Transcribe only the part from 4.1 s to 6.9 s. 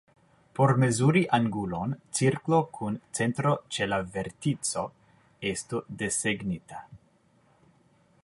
vertico estu desegnita.